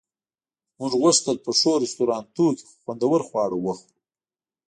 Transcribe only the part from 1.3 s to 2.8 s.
په ښو رستورانتونو کې